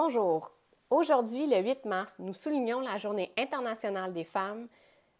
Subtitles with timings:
[0.00, 0.52] Bonjour.
[0.90, 4.68] Aujourd'hui, le 8 mars, nous soulignons la Journée internationale des femmes,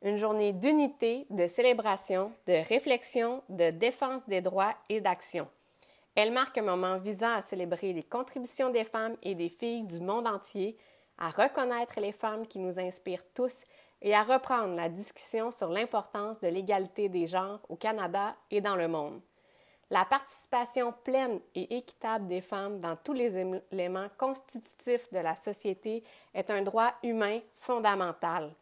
[0.03, 5.49] une journée d'unité, de célébration, de réflexion, de défense des droits et d'action.
[6.15, 9.99] Elle marque un moment visant à célébrer les contributions des femmes et des filles du
[9.99, 10.77] monde entier,
[11.19, 13.65] à reconnaître les femmes qui nous inspirent tous
[14.01, 18.77] et à reprendre la discussion sur l'importance de l'égalité des genres au Canada et dans
[18.77, 19.21] le monde.
[19.91, 23.39] La participation pleine et équitable des femmes dans tous les
[23.73, 26.05] éléments constitutifs de la société
[26.35, 28.55] est un droit humain fondamental.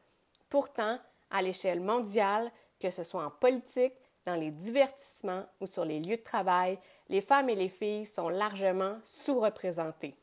[0.48, 0.98] Pourtant,
[1.30, 6.16] à l'échelle mondiale, que ce soit en politique, dans les divertissements ou sur les lieux
[6.16, 6.78] de travail,
[7.08, 10.14] les femmes et les filles sont largement sous-représentées.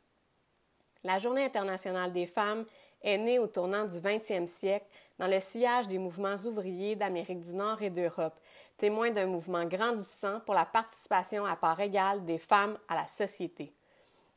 [1.03, 2.65] La Journée internationale des femmes
[3.01, 4.85] est née au tournant du 20e siècle
[5.19, 8.39] dans le sillage des mouvements ouvriers d'Amérique du Nord et d'Europe,
[8.77, 13.73] témoin d'un mouvement grandissant pour la participation à part égale des femmes à la société.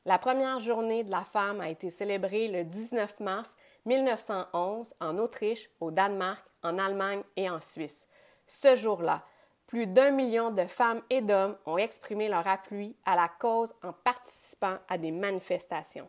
[0.05, 5.69] La première journée de la femme a été célébrée le 19 mars 1911 en Autriche,
[5.81, 8.07] au Danemark, en Allemagne et en Suisse.
[8.47, 9.25] Ce jour-là,
[9.67, 13.93] plus d'un million de femmes et d'hommes ont exprimé leur appui à la cause en
[13.93, 16.09] participant à des manifestations.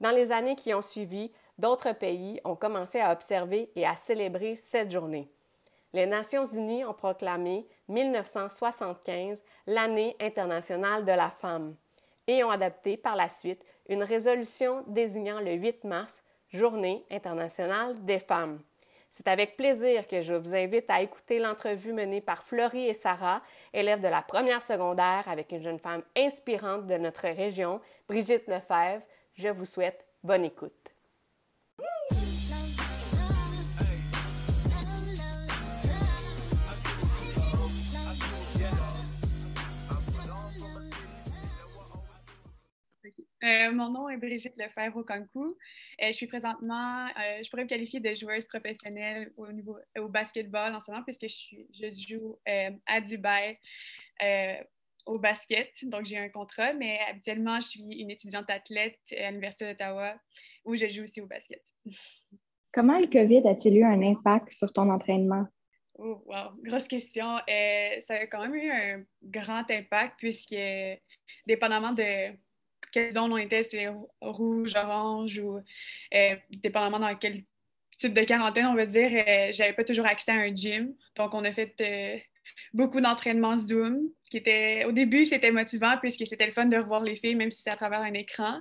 [0.00, 4.56] Dans les années qui ont suivi, d'autres pays ont commencé à observer et à célébrer
[4.56, 5.30] cette journée.
[5.92, 11.74] Les Nations unies ont proclamé 1975 l'année internationale de la femme
[12.26, 18.20] et ont adopté par la suite une résolution désignant le 8 mars Journée internationale des
[18.20, 18.60] femmes.
[19.10, 23.42] C'est avec plaisir que je vous invite à écouter l'entrevue menée par Florie et Sarah,
[23.72, 29.04] élèves de la première secondaire avec une jeune femme inspirante de notre région, Brigitte Lefebvre.
[29.34, 30.95] Je vous souhaite bonne écoute.
[43.44, 45.54] Euh, mon nom est Brigitte Lefebvre au Concours.
[46.02, 50.08] Euh, je suis présentement, euh, je pourrais me qualifier de joueuse professionnelle au niveau au
[50.08, 52.38] basketball en ce moment puisque je, je joue
[52.86, 53.56] à Dubaï
[55.06, 55.70] au basket.
[55.84, 60.16] Donc, j'ai un contrat, mais habituellement, je suis une étudiante athlète à l'Université d'Ottawa
[60.64, 61.62] où je joue aussi au basket.
[62.72, 65.46] Comment le COVID a-t-il eu un impact sur ton entraînement?
[65.98, 67.38] Oh, wow, grosse question.
[68.00, 70.56] ça a quand même eu un grand impact puisque,
[71.46, 72.36] dépendamment de
[72.90, 73.88] quelle zone on était, c'est
[74.20, 75.58] rouge, orange ou
[76.14, 77.42] euh, dépendamment dans quel
[77.96, 80.94] type de quarantaine, on va dire, euh, j'avais pas toujours accès à un gym.
[81.16, 82.18] Donc, on a fait euh,
[82.72, 87.02] beaucoup d'entraînements Zoom, qui était, au début, c'était motivant puisque c'était le fun de revoir
[87.02, 88.60] les filles, même si c'est à travers un écran.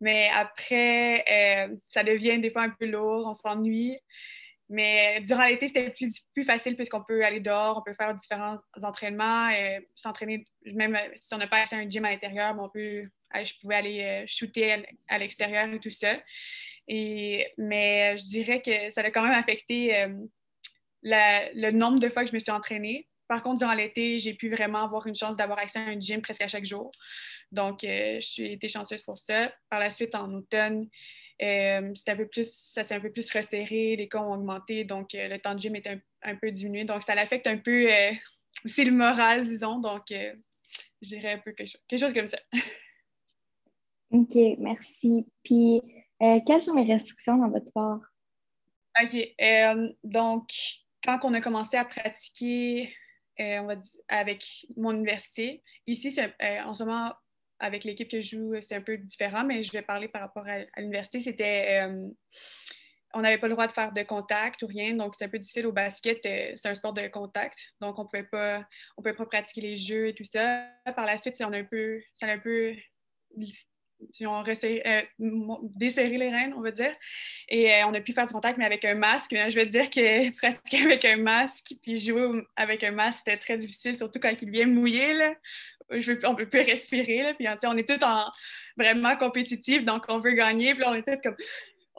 [0.00, 1.24] Mais après,
[1.86, 3.96] ça devient des fois un peu lourd, on s'ennuie.
[4.68, 8.56] Mais durant l'été, c'était plus, plus facile puisqu'on peut aller dehors, on peut faire différents
[8.82, 9.50] entraînements,
[9.94, 13.04] s'entraîner, même si on n'a pas accès à un gym à l'intérieur, on peut
[13.44, 16.16] je pouvais aller euh, shooter à, l'extérieur et tout ça.
[16.88, 20.08] Et, mais je dirais que ça a quand même affecté euh,
[21.02, 23.08] le nombre de fois que je me suis entraînée.
[23.28, 26.20] Par contre, durant l'été, j'ai pu vraiment avoir une chance d'avoir accès à un gym
[26.20, 26.92] presque à chaque jour.
[27.50, 29.52] Donc, euh, suis été chanceuse pour ça.
[29.70, 30.88] Par la suite, en automne,
[31.40, 35.38] un peu plus, ça s'est un peu plus resserré, les cas ont augmenté, donc le
[35.38, 35.88] temps de gym est
[36.22, 36.84] un, peu diminué.
[36.84, 37.88] Donc, ça l'affecte un peu
[38.64, 39.78] aussi le moral, disons.
[39.78, 40.12] Donc,
[41.02, 42.38] je dirais un peu quelque chose comme ça.
[44.12, 45.26] OK, merci.
[45.42, 45.80] Puis,
[46.22, 48.00] euh, quelles sont les restrictions dans votre sport?
[49.02, 49.34] OK.
[49.40, 50.50] Euh, donc,
[51.02, 52.94] quand on a commencé à pratiquer,
[53.40, 54.44] euh, on va dire, avec
[54.76, 57.14] mon université, ici, en ce moment,
[57.58, 60.46] avec l'équipe que je joue, c'est un peu différent, mais je vais parler par rapport
[60.46, 61.20] à, l'université.
[61.20, 61.88] C'était.
[63.14, 65.38] on n'avait pas le droit de faire de contact ou rien, donc c'est un peu
[65.38, 66.18] difficile au basket.
[66.22, 68.66] c'est un sport de contact, donc on ne pouvait pas,
[68.98, 70.66] on pouvait pas pratiquer les jeux et tout ça.
[70.94, 72.74] Par la suite, on a un peu, ça a un peu
[74.10, 74.42] si on
[74.86, 75.02] euh,
[76.18, 76.94] les rênes, on va dire.
[77.48, 79.32] Et euh, on a pu faire du contact, mais avec un masque.
[79.32, 83.56] je te dire que pratiquer avec un masque puis jouer avec un masque, c'était très
[83.56, 84.66] difficile, surtout quand il vient.
[85.90, 87.22] Je on ne peut plus respirer.
[87.22, 87.34] Là.
[87.34, 88.30] Puis on est tous en,
[88.76, 90.74] vraiment compétitifs, donc on veut gagner.
[90.74, 91.36] Puis on est comme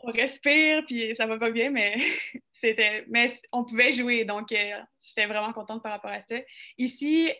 [0.05, 1.95] on respire, puis ça va pas bien, mais
[2.51, 3.05] c'était.
[3.09, 6.35] Mais on pouvait jouer, donc euh, j'étais vraiment contente par rapport à ça.
[6.77, 7.31] Ici,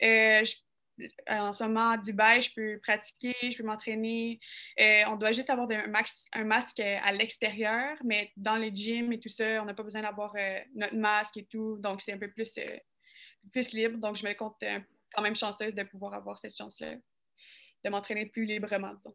[0.00, 0.54] je
[1.28, 4.38] en ce moment à Dubaï, je peux pratiquer, je peux m'entraîner.
[4.80, 9.28] Euh, on doit juste avoir un, masque à l'extérieur, mais dans les gyms et tout
[9.28, 11.78] ça, on n'a pas besoin d'avoir euh, notre masque et tout.
[11.78, 12.58] Donc, c'est un peu plus,
[13.50, 13.98] plus libre.
[13.98, 14.62] Donc, je me compte
[15.14, 16.94] quand même chanceuse de pouvoir avoir cette chance-là,
[17.84, 19.14] de m'entraîner plus librement, disons.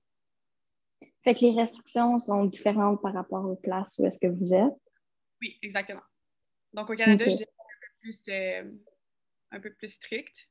[1.24, 4.74] Fait que les restrictions sont différentes par rapport aux places où est-ce que vous êtes?
[5.42, 6.02] Oui, exactement.
[6.74, 8.34] Donc, au Canada, je dirais un peu plus,
[9.52, 10.50] un peu plus strict.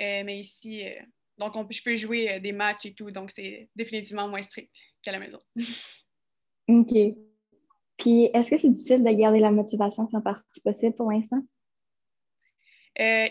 [0.00, 1.00] Euh, mais ici, euh,
[1.38, 3.10] donc, je peux jouer des matchs et tout.
[3.10, 5.38] Donc, c'est définitivement moins strict qu'à la maison.
[6.68, 6.94] OK.
[7.96, 11.42] Puis, est-ce que c'est difficile de garder la motivation sans partie possible pour l'instant?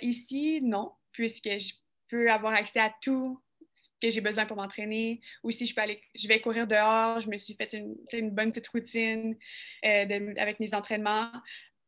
[0.01, 1.73] ici, non, puisque je
[2.07, 3.39] peux avoir accès à tout
[3.73, 5.21] ce que j'ai besoin pour m'entraîner.
[5.43, 8.31] Ou si je peux aller, je vais courir dehors, je me suis fait une, une
[8.31, 9.37] bonne petite routine
[9.85, 11.31] euh, avec mes entraînements.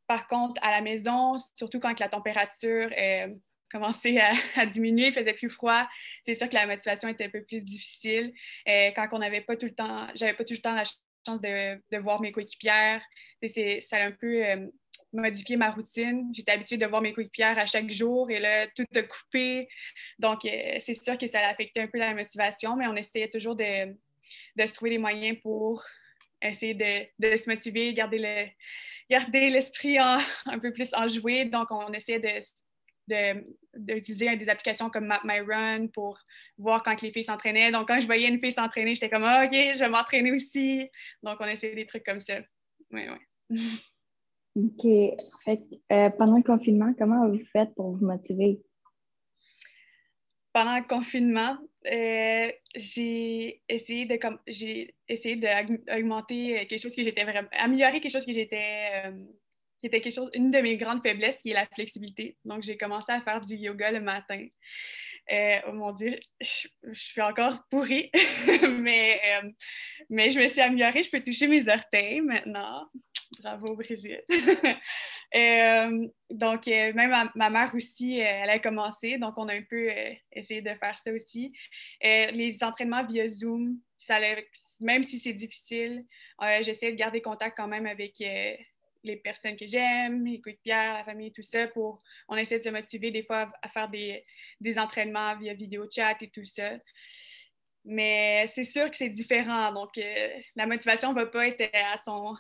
[0.07, 3.33] Par contre, à la maison, surtout quand la température euh,
[3.71, 4.19] commençait
[4.56, 5.88] à, diminuer, il faisait plus froid,
[6.21, 8.33] c'est sûr que la motivation était un peu plus difficile.
[8.68, 11.41] Euh, quand on n'avait pas tout le temps, j'avais pas tout le temps la chance
[11.41, 13.01] de, de voir mes coéquipières.
[13.81, 14.68] Ça a un peu euh,
[15.13, 16.31] modifié ma routine.
[16.33, 19.68] J'étais habituée de voir mes coéquipières à chaque jour et là, tout a coupé.
[20.19, 23.29] Donc, euh, c'est sûr que ça a affecté un peu la motivation, mais on essayait
[23.29, 25.83] toujours de, de se trouver des moyens pour
[26.41, 28.47] essayer de, de se motiver, garder le,
[29.09, 31.45] garder l'esprit un peu plus enjoué.
[31.45, 32.39] Donc, on essayait de,
[33.07, 36.19] d'utiliser des applications comme Map My Run pour
[36.57, 37.71] voir quand les filles s'entraînaient.
[37.71, 40.89] Donc, quand je voyais une fille s'entraîner, j'étais comme OK, je vais m'entraîner aussi.
[41.24, 42.39] Donc, on essayait des trucs comme ça.
[42.92, 43.03] Oui,
[43.50, 43.59] oui.
[44.56, 44.86] OK.
[44.86, 48.62] Euh, pendant le confinement, comment avez-vous fait pour vous motiver?
[50.53, 51.57] Pendant le confinement,
[51.89, 58.25] euh, j'ai essayé de j'ai essayé d'augmenter quelque chose que j'étais vraiment améliorer quelque chose
[58.25, 59.12] que j'étais euh,
[59.81, 62.37] qui était quelque chose une de mes grandes faiblesses qui est la flexibilité.
[62.45, 64.45] Donc j'ai commencé à faire du yoga le matin.
[65.67, 68.11] oh mon Dieu, je, suis encore pourrie,
[68.79, 69.19] mais,
[70.09, 71.03] mais je me suis améliorée.
[71.03, 72.87] Je peux toucher mes orteils maintenant.
[73.39, 74.23] Bravo, Brigitte.
[75.33, 79.17] Euh, donc, euh, même ma, mère aussi, euh, elle a commencé.
[79.17, 79.89] Donc, on a un peu
[80.33, 81.53] essayé de faire ça aussi.
[82.01, 84.19] les entraînements via Zoom, ça,
[84.81, 86.01] même si c'est difficile,
[86.61, 88.21] j'essaie de garder contact quand même avec
[89.03, 92.69] les personnes que j'aime, les Pierre, la famille, tout ça, pour on essaie de se
[92.69, 94.24] motiver des fois à, faire des,
[94.59, 96.77] des, entraînements via vidéo chat et tout ça.
[97.83, 99.71] Mais c'est sûr que c'est différent.
[99.71, 100.00] Donc,
[100.56, 102.36] la motivation ne va pas être à son,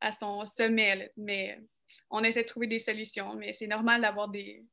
[0.00, 1.10] à son sommet.
[1.16, 1.58] Mais
[2.10, 3.34] on essaie de trouver des solutions.
[3.34, 4.64] Mais c'est normal d'avoir des,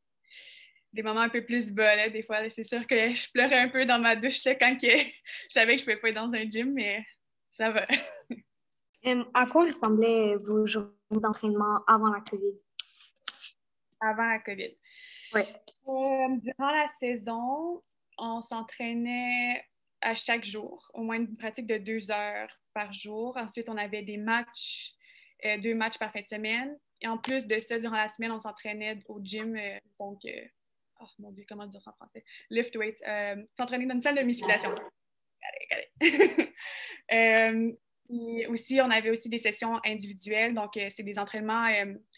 [0.94, 2.10] des moments un peu plus bas.
[2.10, 5.50] Des fois, c'est sûr que je pleurais un peu dans ma douche quand que, je
[5.50, 7.04] savais que je ne pouvais pas être dans un gym, mais
[7.50, 7.88] ça va.
[9.34, 12.56] à quoi ressemblaient vos journées d'entraînement avant la COVID?
[14.00, 14.76] Avant la COVID.
[15.34, 15.42] Oui.
[15.42, 17.84] Euh, durant la saison,
[18.18, 19.64] on s'entraînait
[20.02, 23.38] à chaque jour, au moins une pratique de deux heures par jour.
[23.38, 24.94] Ensuite, on avait des matchs
[25.46, 26.78] euh, deux matchs par fin de semaine.
[27.02, 29.56] Et en plus de ça, durant la semaine, on s'entraînait au gym.
[29.56, 30.20] Euh, donc,
[31.00, 32.24] oh mon Dieu, comment dire ça en français?
[32.50, 33.04] Lift weights.
[33.54, 34.74] s'entraîner dans une salle de musculation.
[38.12, 40.54] et aussi, on avait aussi des sessions individuelles.
[40.54, 41.68] Donc, c'est des entraînements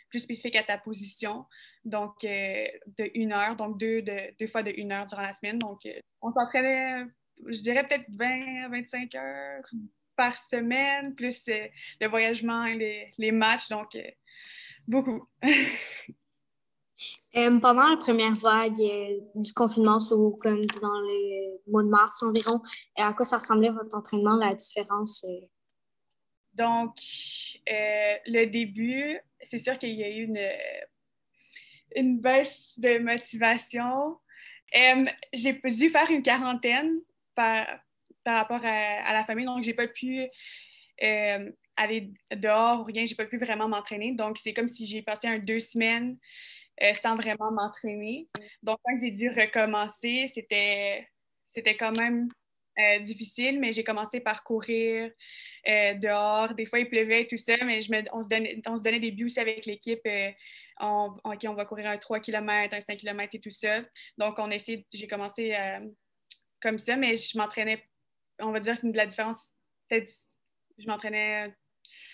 [0.10, 1.46] plus spécifiques à ta position.
[1.86, 3.56] Donc, de une heure.
[3.56, 5.60] Donc, deux, de, deux fois de une heure durant la semaine.
[5.60, 5.88] Donc,
[6.22, 7.06] on s'entraînait,
[7.46, 9.64] je dirais peut-être 20 à 25 heures
[10.16, 11.68] par semaine, plus euh,
[12.00, 14.02] le voyagement et les, matchs, donc euh,
[14.88, 15.28] beaucoup.
[17.36, 18.80] Euh, pendant la première vague
[19.36, 19.98] du confinement,
[20.40, 22.62] comme dans le mois de mars environ,
[22.96, 25.26] à quoi ça ressemblait votre entraînement, la différence?
[26.54, 26.96] Donc,
[27.68, 30.30] le début, c'est sûr qu'il y a eu
[31.96, 34.18] une, baisse de motivation.
[35.34, 37.00] J'ai dû faire une quarantaine
[37.36, 37.68] par,
[38.24, 39.46] par rapport à, la famille.
[39.46, 40.28] Donc, j'ai pas pu
[41.04, 43.06] euh, aller dehors ou rien.
[43.06, 44.14] J'ai pas pu vraiment m'entraîner.
[44.14, 46.18] Donc, c'est comme si j'ai passé deux semaines
[46.82, 48.28] euh, sans vraiment m'entraîner.
[48.62, 51.08] Donc, quand j'ai dû recommencer, c'était,
[51.46, 52.30] c'était quand même
[52.80, 55.12] euh, difficile, mais j'ai commencé par courir
[55.66, 56.54] dehors.
[56.56, 58.82] Des fois, il pleuvait et tout ça, mais je me, on, se donnait, on se
[58.82, 60.02] donnait des buts avec l'équipe.
[60.80, 63.82] on, OK, on va courir un 3 km, un 5 km et tout ça.
[64.18, 64.50] Donc, on
[64.94, 65.56] j'ai commencé
[66.62, 67.84] comme ça, mais je m'entraînais
[68.40, 69.52] on va dire que la différence,
[69.88, 70.12] peut-être,
[70.78, 71.54] je m'entraînais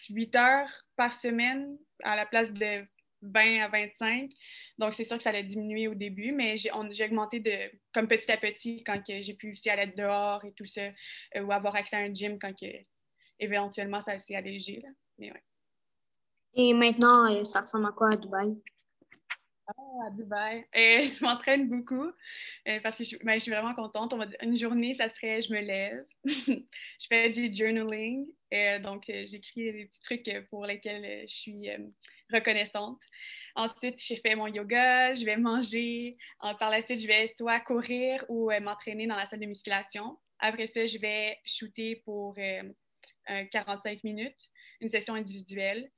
[0.09, 2.85] 8 heures par semaine à la place de
[3.21, 4.31] 20 à 25.
[4.77, 8.31] Donc, c'est sûr que ça allait diminuer au début, mais j'ai augmenté de, comme petit
[8.31, 10.89] à petit quand j'ai pu aussi aller dehors et tout ça,
[11.35, 12.67] euh, ou avoir accès à un gym quand que,
[13.39, 14.83] éventuellement ça s'est allégé.
[15.17, 15.43] Mais ouais.
[16.55, 18.57] Et maintenant, euh, ça ressemble à quoi à Dubaï?
[19.77, 20.65] Ah, à Dubaï.
[20.73, 22.11] Et je m'entraîne beaucoup
[22.67, 24.13] euh, parce que je, ben, je, suis vraiment contente.
[24.41, 28.27] une journée, ça serait je me lève, je fais du journaling.
[28.51, 31.69] Et, donc, euh, j'écris des petits trucs pour lesquels euh, je suis
[32.33, 32.99] reconnaissante.
[33.55, 36.17] Ensuite, j'ai fait mon yoga, je vais manger.
[36.59, 40.17] par la suite, je vais soit courir ou m'entraîner dans la salle de musculation.
[40.39, 42.37] Après ça, je vais shooter pour
[43.51, 44.49] 45 minutes,
[44.79, 45.91] une session individuelle.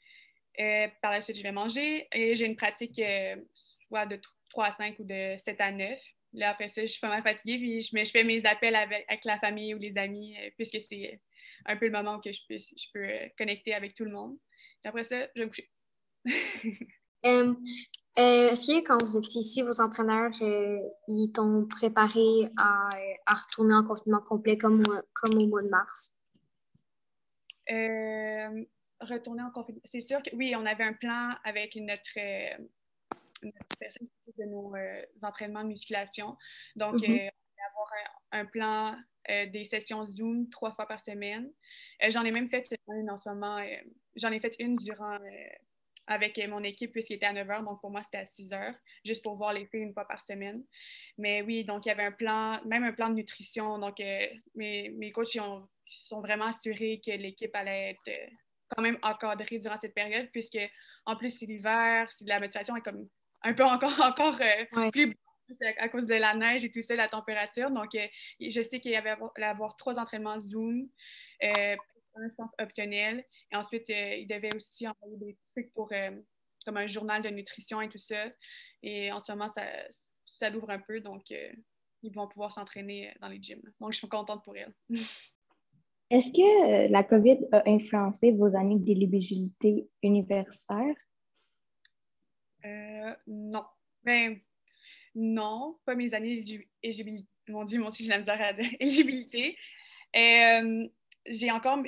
[0.59, 3.35] Euh, par la suite, je vais manger et j'ai une pratique euh,
[3.87, 5.99] soit de 3 à 5 ou de 7 à 9.
[6.33, 8.75] là, après ça, je suis pas mal fatiguée, puis je, mais je fais mes appels
[8.75, 11.21] avec, la famille ou les amis, puisque c'est
[11.65, 14.37] un peu le moment où que je, peux, je peux connecter avec tout le monde.
[14.81, 15.69] Puis après ça, je vais me coucher.
[18.17, 20.31] Est-ce que quand vous étiez ici, vos entraîneurs,
[21.07, 22.89] ils t'ont préparé à,
[23.25, 26.17] à, retourner en confinement complet comme, comme au mois de mars?
[29.01, 29.81] Euh, retourner en confinement.
[29.85, 32.57] C'est sûr que oui, on avait un plan avec notre, euh,
[33.43, 36.37] notre personne de nos euh, entraînements de musculation.
[36.75, 37.11] Donc, mm-hmm.
[37.11, 37.91] on va avoir
[38.31, 41.51] un, plan des sessions Zoom trois fois par semaine.
[42.09, 43.63] j'en ai même fait une en ce moment.
[44.15, 45.19] j'en ai fait une durant
[46.07, 47.63] avec mon équipe puisqu'il était à 9 h.
[47.63, 50.21] Donc, pour moi, c'était à 6 h, juste pour voir les filles une fois par
[50.21, 50.65] semaine.
[51.19, 53.77] Mais oui, donc, il y avait un plan, même un plan de nutrition.
[53.77, 53.99] Donc,
[54.55, 58.35] mes, mes coachs, ils ont ils se sont vraiment assurés que l'équipe allait être euh,
[58.75, 60.59] quand même encadrée durant cette période, puisque
[61.05, 63.07] en plus, c'est l'hiver, c'est la motivation est comme
[63.43, 65.15] un peu encore, encore euh, plus
[65.77, 67.71] à cause de la neige et tout ça, la température.
[67.71, 68.07] Donc, euh,
[68.39, 70.87] je sais qu'il y avait à avoir trois entraînements Zoom,
[71.43, 71.75] euh,
[72.15, 73.25] je pense optionnel.
[73.51, 75.91] Et ensuite, il devait aussi envoyer des trucs pour
[76.65, 78.25] comme un journal de nutrition et tout ça.
[78.83, 79.63] Et en ce moment, ça,
[80.25, 83.61] ça l'ouvre un peu, donc ils vont pouvoir s'entraîner dans les gyms.
[83.79, 84.73] Donc, je suis contente pour elle.
[86.11, 90.93] Est-ce que euh, la COVID a influencé vos années d'éligibilité universitaire?
[92.65, 93.63] Euh, non.
[94.03, 94.37] Ben,
[95.15, 97.29] non, pas mes années d'éligibilité.
[97.47, 98.51] Mon Dieu, j'ai la misère à.
[100.13, 100.89] Euh,
[101.25, 101.81] j'ai encore,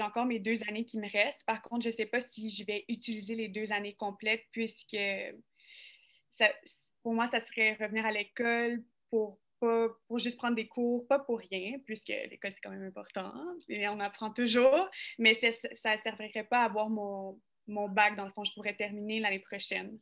[0.00, 1.44] encore mes deux années qui me restent.
[1.44, 4.96] Par contre, je ne sais pas si je vais utiliser les deux années complètes puisque
[7.02, 11.18] pour moi, ça serait revenir à l'école pour pas pour juste prendre des cours, pas
[11.18, 13.32] pour rien, puisque l'école, c'est quand même important,
[13.68, 14.88] et on apprend toujours,
[15.18, 15.48] mais ça
[15.92, 19.98] ne servirait pas à avoir mon, bac, dans le fond, je pourrais terminer l'année prochaine.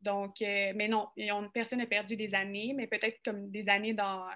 [0.00, 1.08] Donc, euh, mais non,
[1.54, 4.28] personne n'a perdu des années, mais peut-être comme des années dans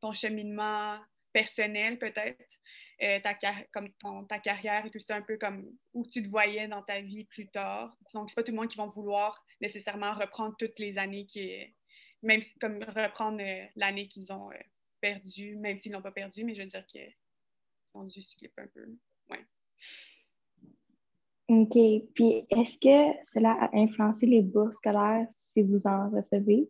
[0.00, 0.98] ton cheminement
[1.32, 2.44] personnel, peut-être,
[3.02, 3.34] euh, ta,
[3.72, 3.90] comme
[4.28, 7.24] ta carrière et tout ça, un peu comme où tu te voyais dans ta vie
[7.24, 7.96] plus tard.
[8.14, 11.64] Donc, c'est pas tout le monde qui va vouloir nécessairement reprendre toutes les années qui,
[12.22, 14.56] même si, comme reprendre euh, l'année qu'ils ont euh,
[15.00, 17.14] perdue, même s'ils l'ont pas perdue, mais je veux dire qu'ils
[17.94, 18.86] ont dû skip un peu.
[19.30, 19.44] Ouais.
[21.48, 21.72] OK.
[22.14, 26.68] Puis, est-ce que cela a influencé les bourses scolaires si vous en recevez?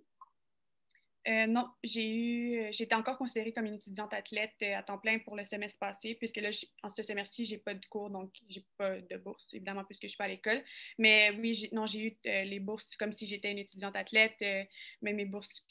[1.28, 4.98] Euh, non, j'ai eu, euh, j'étais encore considérée comme une étudiante athlète euh, à temps
[4.98, 6.48] plein pour le semestre passé, puisque là,
[6.82, 10.08] en ce semestre-ci, j'ai pas de cours, donc j'ai pas de bourse, évidemment, puisque je
[10.08, 10.62] suis pas à l'école.
[10.96, 15.26] Mais oui, non, j'ai eu les bourses comme si j'étais une étudiante athlète, mais mes
[15.26, 15.66] bourses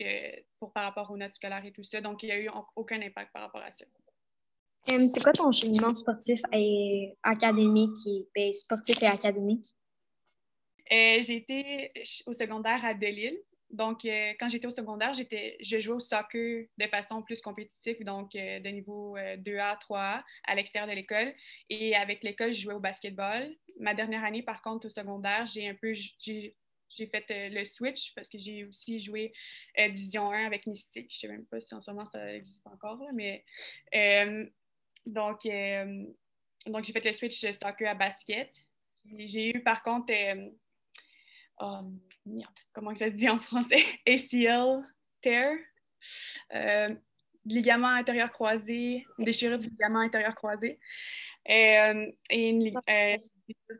[0.59, 2.01] pour par rapport aux notes scolaires et tout ça.
[2.01, 3.85] Donc, il n'y a eu aucun impact par rapport à ça.
[4.85, 9.65] c'est quoi ton cheminement sportif et académique et ben, sportif et académique?
[10.89, 11.89] j'ai été
[12.27, 13.41] au secondaire à Delille.
[13.69, 18.03] Donc, euh, quand j'étais au secondaire, j'étais, je jouais au soccer de façon plus compétitive,
[18.03, 21.33] donc euh, de niveau 2A, euh, 3A, à l'extérieur de l'école.
[21.69, 23.53] Et avec l'école, je jouais au basketball.
[23.79, 26.55] Ma dernière année, par contre, au secondaire, j'ai un peu, j'ai,
[26.89, 29.33] fait le switch parce que j'ai aussi joué
[29.77, 31.11] Division 1 avec Mystique.
[31.11, 33.43] Je ne sais même pas si en ce moment ça existe encore, mais
[35.05, 35.47] donc,
[36.65, 38.49] donc j'ai fait le switch de soccer à basket.
[39.05, 40.11] J'ai eu, par contre,
[41.59, 41.99] um,
[42.73, 43.83] comment ça se dit en français?
[44.07, 44.83] ACL
[45.21, 45.55] tear,
[46.53, 46.89] euh,
[47.45, 50.79] ligament intérieur croisé, déchirure du ligament intérieur croisé.
[51.49, 53.15] Euh, et une euh,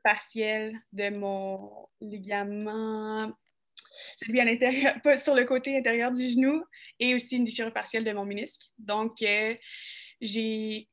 [0.04, 3.34] partielle de mon ligament,
[4.18, 6.64] celui à l'intérieur, sur le côté intérieur du genou,
[7.00, 8.70] et aussi une déchirure partielle de mon ménisque.
[8.78, 9.18] Donc,
[10.22, 10.90] j'ai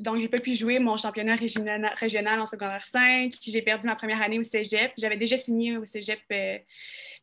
[0.00, 3.32] donc, j'ai pas pu jouer mon championnat régional, en secondaire 5.
[3.40, 4.92] J'ai perdu ma première année au cégep.
[4.98, 6.58] J'avais déjà signé au cégep euh,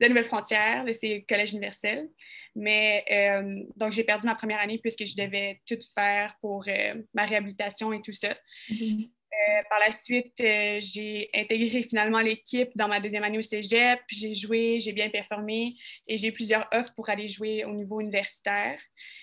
[0.02, 2.10] de Nouvelle-Frontière, c'est Collège universel.
[2.56, 6.96] Mais euh, donc, j'ai perdu ma première année puisque je devais tout faire pour euh,
[7.14, 8.36] ma réhabilitation et tout ça.
[8.70, 9.10] Mm-hmm.
[9.34, 14.00] Euh, par la suite, euh, j'ai intégré finalement l'équipe dans ma deuxième année au cégep.
[14.08, 15.76] J'ai joué, j'ai bien performé
[16.08, 18.80] et j'ai eu plusieurs offres pour aller jouer au niveau universitaire.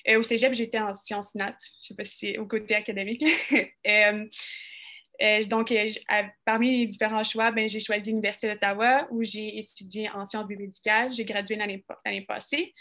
[0.09, 1.57] Euh, au cégep, j'étais en sciences nat.
[1.61, 3.25] Je ne sais pas si c'est au côté académique.
[5.49, 5.73] donc,
[6.45, 11.13] parmi les différents choix, ben, j'ai choisi l'Université d'Ottawa où j'ai étudié en sciences biomédicales.
[11.13, 12.73] J'ai gradué l'année passée.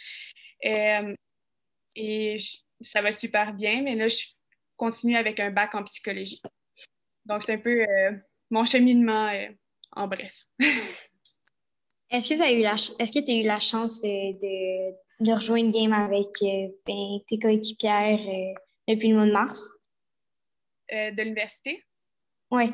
[1.96, 2.38] et
[2.82, 4.26] ça va super bien, mais là, je
[4.78, 6.42] continue avec un bac en psychologie.
[7.30, 8.12] Donc, c'est un peu euh,
[8.50, 9.50] mon cheminement euh,
[9.92, 10.34] en bref.
[12.10, 14.34] Est-ce que tu as eu la, est-ce que as eu la chance de,
[15.24, 18.18] de, rejoindre une game avec euh, ben, tes coéquipières
[18.88, 19.72] depuis le mois de mars?
[20.92, 21.84] de l'université?
[22.50, 22.74] Oui.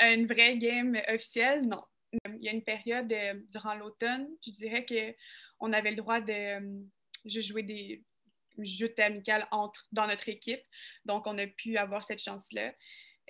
[0.00, 1.80] Une vraie game officielle, non.
[2.12, 3.10] Il y a une période
[3.50, 6.84] durant l'automne, je dirais qu'on avait le droit de,
[7.24, 8.04] jouer des
[8.58, 10.60] jeux amicales entre, dans notre équipe.
[11.06, 12.74] Donc, on a pu avoir cette chance-là.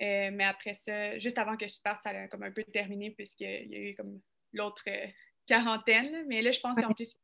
[0.01, 3.11] Euh, mais après ça, juste avant que je parte, ça a comme un peu terminé
[3.11, 4.21] puisqu'il y a eu comme
[4.53, 5.07] l'autre euh,
[5.47, 6.25] quarantaine.
[6.27, 7.15] Mais là, je pense qu'en plus,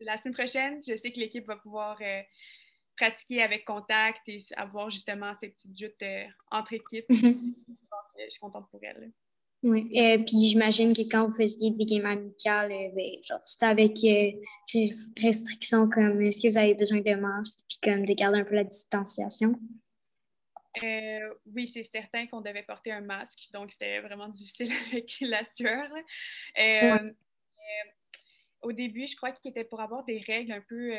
[0.00, 2.22] la semaine prochaine, je sais que l'équipe va pouvoir euh,
[2.96, 6.04] pratiquer avec contact et avoir justement ces petites joutes
[6.50, 7.08] entre équipes.
[7.08, 7.54] Mhm.
[8.18, 9.10] je suis contente pour elle.
[9.62, 9.90] Oui.
[10.24, 13.10] puis j'imagine que quand vous faisiez des games amicales, ben,
[13.44, 13.98] c'était avec
[15.22, 18.54] restrictions comme est-ce que vous avez besoin de masques puis comme de garder un peu
[18.54, 19.58] la distanciation?
[20.82, 25.44] Euh, oui, c'est certain qu'on devait porter un masque, donc c'était vraiment difficile avec la
[25.54, 25.90] sueur.
[26.58, 27.10] Euh, euh,
[28.62, 30.92] au début, je crois qu'il était pour avoir des règles un peu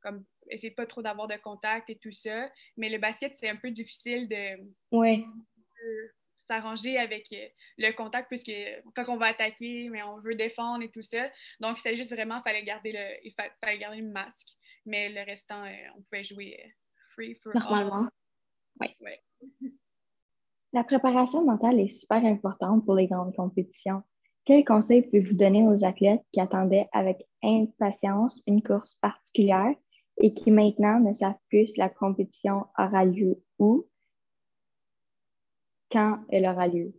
[0.00, 2.50] comme essayer pas trop d'avoir de contact et tout ça.
[2.76, 4.56] Mais le basket, c'est un peu difficile de
[6.38, 7.28] s'arranger avec
[7.76, 8.52] le contact puisque
[8.94, 11.30] quand on va attaquer, mais on veut défendre et tout ça.
[11.60, 14.48] Donc, c'était juste vraiment, il fallait garder le, il fallait garder le masque.
[14.86, 15.64] Mais le restant,
[15.96, 16.74] on pouvait jouer
[17.10, 18.08] free for Normalement.
[18.80, 18.88] Oui.
[20.72, 24.02] La préparation mentale est super importante pour les grandes compétitions.
[24.44, 29.74] Quels conseils pouvez-vous donner aux athlètes qui attendaient avec impatience une course particulière
[30.20, 33.86] et qui maintenant ne savent plus si la compétition aura lieu où,
[35.90, 36.92] quand elle aura lieu?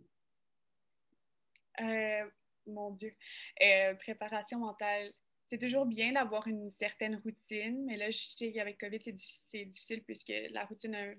[1.80, 2.24] Euh,
[2.66, 3.14] mon Dieu.
[3.62, 5.12] Euh, préparation mentale.
[5.46, 9.70] C'est toujours bien d'avoir une certaine routine, mais là, je sais qu'avec COVID, c'est difficile,
[9.70, 11.12] difficile, puisque la routine a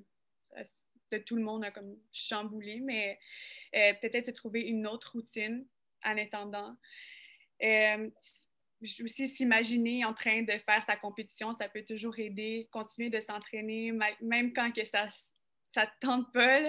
[1.12, 3.20] de tout le monde a comme chamboulé, mais
[3.76, 5.66] euh, peut-être se trouver une autre routine
[6.04, 6.76] en attendant.
[7.64, 8.10] Euh,
[9.04, 12.68] aussi s'imaginer en train de faire sa compétition, ça peut toujours aider.
[12.72, 13.92] Continuer de s'entraîner,
[14.22, 15.06] même quand que ça
[15.74, 16.62] ça te tente pas,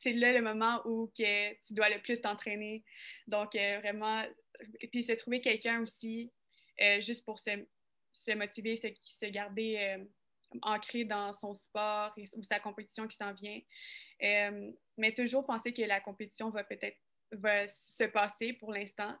[0.00, 2.84] c'est là le moment où que tu dois le plus t'entraîner.
[3.28, 4.24] Donc, euh, vraiment,
[4.80, 6.32] et puis se trouver quelqu'un aussi,
[6.80, 7.50] euh, juste pour se,
[8.12, 9.98] se motiver, se garder
[10.62, 13.60] ancré dans son sport ou sa compétition qui s'en vient.
[14.22, 16.98] Euh, mais toujours penser que la compétition va peut-être
[17.32, 19.16] va se passer pour l'instant.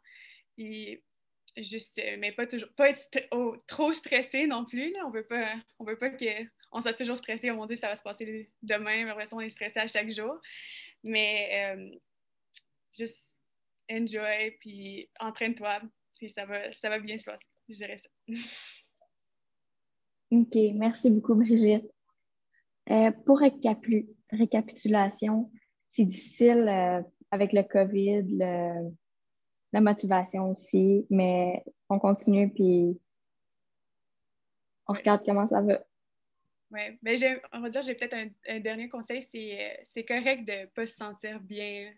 [0.58, 1.02] Et
[1.56, 3.08] juste, euh, mais pas toujours, pas être
[3.66, 4.92] trop stressé non plus.
[4.92, 5.06] Là.
[5.06, 7.50] On veut pas, on veut pas qu'on soit toujours stressé.
[7.50, 9.08] Oh mon Dieu, ça va se passer demain.
[9.08, 10.40] Après ça, on est stressé à chaque jour.
[11.02, 11.90] Mais euh,
[12.96, 13.38] juste
[13.90, 15.82] enjoy, puis entraîne-toi,
[16.16, 17.46] puis ça va, ça va bien se passer.
[17.68, 18.08] Je dirais ça.
[20.42, 21.90] OK, merci beaucoup, Brigitte.
[22.90, 25.50] Euh, pour récapitulation,
[25.90, 28.38] c'est difficile euh, avec le COVID,
[29.72, 32.98] la motivation aussi, mais on continue puis
[34.86, 35.80] on regarde comment ça va.
[36.70, 37.14] Oui, mais
[37.52, 40.86] on va dire, j'ai peut-être un, un, dernier conseil, c'est euh, correct de ne pas
[40.86, 41.92] se sentir bien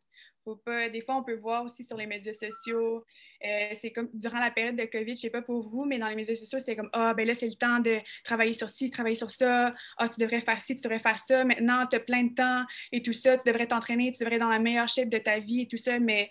[0.93, 3.05] des fois, on peut voir aussi sur les médias sociaux,
[3.45, 6.09] euh, c'est comme durant la période de COVID, je sais pas pour vous, mais dans
[6.09, 8.91] les médias sociaux, c'est comme Ah, ben là, c'est le temps de travailler sur ci,
[8.91, 9.75] travailler sur ça.
[9.99, 11.45] Ah, tu devrais faire ci, tu devrais faire ça.
[11.45, 13.37] Maintenant, tu as plein de temps et tout ça.
[13.37, 15.79] Tu devrais t'entraîner, tu devrais être dans la meilleure shape de ta vie et tout
[15.79, 15.99] ça.
[15.99, 16.31] Mais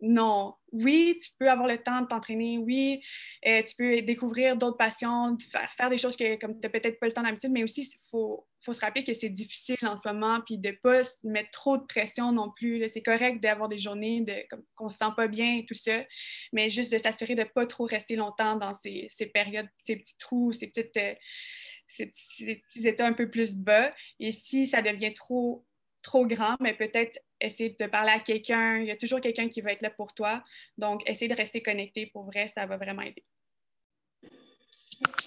[0.00, 0.54] non.
[0.72, 2.58] Oui, tu peux avoir le temps de t'entraîner.
[2.58, 3.00] Oui,
[3.46, 5.36] euh, tu peux découvrir d'autres passions,
[5.76, 7.98] faire, des choses que comme tu n'as peut-être pas le temps d'habitude, mais aussi, il
[8.10, 11.78] faut, se rappeler que c'est difficile en ce moment, puis de ne pas mettre trop
[11.78, 12.86] de pression non plus.
[12.88, 14.34] C'est correct d'avoir des journées de,
[14.74, 16.02] qu'on ne se sent pas bien et tout ça,
[16.52, 20.16] mais juste de s'assurer de ne pas trop rester longtemps dans ces, périodes, ces petits
[20.18, 20.96] trous, ces petites.
[20.96, 21.14] Euh,
[21.88, 23.94] ces petits états un peu plus bas.
[24.18, 25.64] Et si ça devient trop
[26.06, 28.78] trop grand, mais peut-être essayer de parler à quelqu'un.
[28.78, 30.42] Il y a toujours quelqu'un qui va être là pour toi.
[30.78, 33.24] Donc, essayer de rester connecté pour vrai, ça va vraiment aider.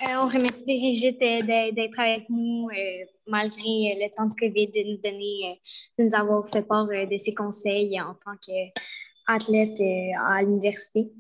[0.01, 4.91] Euh, on remercie Brigitte euh, d'être avec nous euh, malgré le temps de COVID, de
[4.91, 5.61] nous donner,
[5.97, 9.81] de nous avoir fait part de ses conseils en tant qu'athlète
[10.25, 11.11] à l'université.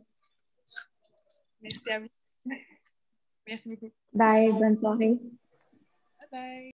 [1.61, 2.07] Merci à vous.
[3.47, 3.91] Merci beaucoup.
[4.13, 5.17] Bye, bonne soirée.
[6.31, 6.71] Bye